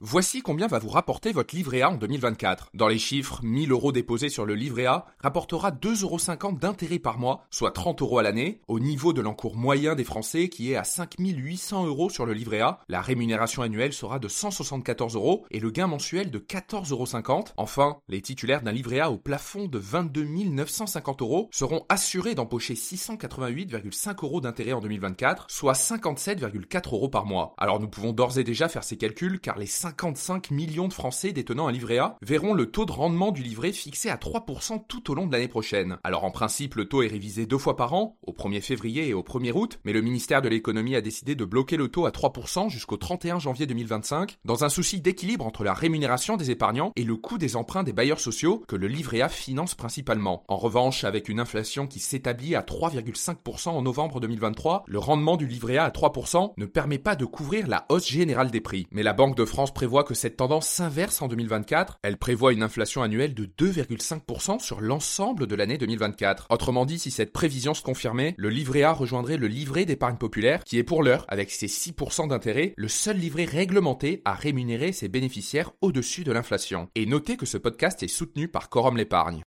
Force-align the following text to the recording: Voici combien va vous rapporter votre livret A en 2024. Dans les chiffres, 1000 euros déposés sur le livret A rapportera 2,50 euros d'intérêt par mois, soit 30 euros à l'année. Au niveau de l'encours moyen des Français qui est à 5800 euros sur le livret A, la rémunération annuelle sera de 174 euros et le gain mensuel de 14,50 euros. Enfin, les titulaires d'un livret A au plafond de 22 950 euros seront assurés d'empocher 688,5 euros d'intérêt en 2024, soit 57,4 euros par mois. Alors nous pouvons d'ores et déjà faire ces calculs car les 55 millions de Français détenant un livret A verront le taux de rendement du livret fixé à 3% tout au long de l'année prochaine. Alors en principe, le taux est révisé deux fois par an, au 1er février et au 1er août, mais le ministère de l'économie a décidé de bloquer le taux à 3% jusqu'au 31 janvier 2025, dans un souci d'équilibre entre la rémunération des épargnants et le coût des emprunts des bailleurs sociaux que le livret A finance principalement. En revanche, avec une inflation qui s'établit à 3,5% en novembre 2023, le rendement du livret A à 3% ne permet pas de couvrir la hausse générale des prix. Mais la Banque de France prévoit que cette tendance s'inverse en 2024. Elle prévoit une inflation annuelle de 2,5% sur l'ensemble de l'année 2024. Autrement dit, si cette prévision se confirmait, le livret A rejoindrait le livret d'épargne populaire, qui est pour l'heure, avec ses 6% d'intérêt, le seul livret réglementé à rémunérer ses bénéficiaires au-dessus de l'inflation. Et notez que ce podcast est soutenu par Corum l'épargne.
Voici 0.00 0.42
combien 0.42 0.68
va 0.68 0.78
vous 0.78 0.90
rapporter 0.90 1.32
votre 1.32 1.56
livret 1.56 1.82
A 1.82 1.90
en 1.90 1.96
2024. 1.96 2.70
Dans 2.72 2.86
les 2.86 3.00
chiffres, 3.00 3.40
1000 3.42 3.72
euros 3.72 3.90
déposés 3.90 4.28
sur 4.28 4.46
le 4.46 4.54
livret 4.54 4.86
A 4.86 5.06
rapportera 5.18 5.72
2,50 5.72 6.04
euros 6.04 6.52
d'intérêt 6.52 7.00
par 7.00 7.18
mois, 7.18 7.48
soit 7.50 7.72
30 7.72 8.00
euros 8.02 8.20
à 8.20 8.22
l'année. 8.22 8.60
Au 8.68 8.78
niveau 8.78 9.12
de 9.12 9.20
l'encours 9.20 9.56
moyen 9.56 9.96
des 9.96 10.04
Français 10.04 10.50
qui 10.50 10.70
est 10.70 10.76
à 10.76 10.84
5800 10.84 11.86
euros 11.86 12.10
sur 12.10 12.26
le 12.26 12.32
livret 12.32 12.60
A, 12.60 12.78
la 12.88 13.00
rémunération 13.00 13.62
annuelle 13.62 13.92
sera 13.92 14.20
de 14.20 14.28
174 14.28 15.16
euros 15.16 15.44
et 15.50 15.58
le 15.58 15.72
gain 15.72 15.88
mensuel 15.88 16.30
de 16.30 16.38
14,50 16.38 16.92
euros. 16.92 17.44
Enfin, 17.56 17.96
les 18.06 18.22
titulaires 18.22 18.62
d'un 18.62 18.70
livret 18.70 19.00
A 19.00 19.10
au 19.10 19.18
plafond 19.18 19.66
de 19.66 19.78
22 19.78 20.22
950 20.22 21.22
euros 21.22 21.48
seront 21.50 21.84
assurés 21.88 22.36
d'empocher 22.36 22.74
688,5 22.74 24.24
euros 24.24 24.40
d'intérêt 24.40 24.74
en 24.74 24.80
2024, 24.80 25.46
soit 25.48 25.72
57,4 25.72 26.94
euros 26.94 27.08
par 27.08 27.26
mois. 27.26 27.54
Alors 27.58 27.80
nous 27.80 27.88
pouvons 27.88 28.12
d'ores 28.12 28.38
et 28.38 28.44
déjà 28.44 28.68
faire 28.68 28.84
ces 28.84 28.96
calculs 28.96 29.40
car 29.40 29.58
les 29.58 29.66
55 29.88 30.50
millions 30.50 30.86
de 30.86 30.92
Français 30.92 31.32
détenant 31.32 31.66
un 31.66 31.72
livret 31.72 31.96
A 31.96 32.18
verront 32.20 32.52
le 32.52 32.70
taux 32.70 32.84
de 32.84 32.92
rendement 32.92 33.32
du 33.32 33.42
livret 33.42 33.72
fixé 33.72 34.10
à 34.10 34.16
3% 34.16 34.82
tout 34.86 35.10
au 35.10 35.14
long 35.14 35.26
de 35.26 35.32
l'année 35.32 35.48
prochaine. 35.48 35.96
Alors 36.04 36.24
en 36.24 36.30
principe, 36.30 36.74
le 36.74 36.84
taux 36.84 37.02
est 37.02 37.08
révisé 37.08 37.46
deux 37.46 37.56
fois 37.56 37.74
par 37.74 37.94
an, 37.94 38.18
au 38.26 38.32
1er 38.32 38.60
février 38.60 39.08
et 39.08 39.14
au 39.14 39.22
1er 39.22 39.52
août, 39.52 39.80
mais 39.84 39.94
le 39.94 40.02
ministère 40.02 40.42
de 40.42 40.48
l'économie 40.50 40.94
a 40.94 41.00
décidé 41.00 41.34
de 41.34 41.44
bloquer 41.46 41.78
le 41.78 41.88
taux 41.88 42.04
à 42.04 42.10
3% 42.10 42.68
jusqu'au 42.68 42.98
31 42.98 43.38
janvier 43.38 43.64
2025, 43.66 44.36
dans 44.44 44.62
un 44.62 44.68
souci 44.68 45.00
d'équilibre 45.00 45.46
entre 45.46 45.64
la 45.64 45.72
rémunération 45.72 46.36
des 46.36 46.50
épargnants 46.50 46.92
et 46.96 47.04
le 47.04 47.16
coût 47.16 47.38
des 47.38 47.56
emprunts 47.56 47.82
des 47.82 47.94
bailleurs 47.94 48.20
sociaux 48.20 48.62
que 48.68 48.76
le 48.76 48.88
livret 48.88 49.22
A 49.22 49.30
finance 49.30 49.74
principalement. 49.74 50.44
En 50.48 50.56
revanche, 50.58 51.04
avec 51.04 51.30
une 51.30 51.40
inflation 51.40 51.86
qui 51.86 51.98
s'établit 51.98 52.54
à 52.54 52.60
3,5% 52.60 53.70
en 53.70 53.80
novembre 53.80 54.20
2023, 54.20 54.84
le 54.86 54.98
rendement 54.98 55.38
du 55.38 55.46
livret 55.46 55.78
A 55.78 55.84
à 55.84 55.90
3% 55.90 56.52
ne 56.58 56.66
permet 56.66 56.98
pas 56.98 57.16
de 57.16 57.24
couvrir 57.24 57.66
la 57.68 57.86
hausse 57.88 58.08
générale 58.08 58.50
des 58.50 58.60
prix. 58.60 58.86
Mais 58.90 59.02
la 59.02 59.14
Banque 59.14 59.36
de 59.36 59.46
France 59.46 59.72
prévoit 59.78 60.02
que 60.02 60.14
cette 60.14 60.36
tendance 60.36 60.66
s'inverse 60.66 61.22
en 61.22 61.28
2024. 61.28 62.00
Elle 62.02 62.16
prévoit 62.16 62.52
une 62.52 62.64
inflation 62.64 63.00
annuelle 63.04 63.32
de 63.32 63.44
2,5% 63.44 64.58
sur 64.58 64.80
l'ensemble 64.80 65.46
de 65.46 65.54
l'année 65.54 65.78
2024. 65.78 66.48
Autrement 66.50 66.84
dit, 66.84 66.98
si 66.98 67.12
cette 67.12 67.32
prévision 67.32 67.74
se 67.74 67.82
confirmait, 67.84 68.34
le 68.38 68.48
livret 68.48 68.82
A 68.82 68.92
rejoindrait 68.92 69.36
le 69.36 69.46
livret 69.46 69.84
d'épargne 69.84 70.16
populaire, 70.16 70.64
qui 70.64 70.78
est 70.78 70.82
pour 70.82 71.04
l'heure, 71.04 71.24
avec 71.28 71.52
ses 71.52 71.68
6% 71.68 72.26
d'intérêt, 72.26 72.74
le 72.76 72.88
seul 72.88 73.18
livret 73.18 73.44
réglementé 73.44 74.20
à 74.24 74.34
rémunérer 74.34 74.90
ses 74.90 75.06
bénéficiaires 75.06 75.70
au-dessus 75.80 76.24
de 76.24 76.32
l'inflation. 76.32 76.88
Et 76.96 77.06
notez 77.06 77.36
que 77.36 77.46
ce 77.46 77.56
podcast 77.56 78.02
est 78.02 78.08
soutenu 78.08 78.48
par 78.48 78.70
Corum 78.70 78.96
l'épargne. 78.96 79.36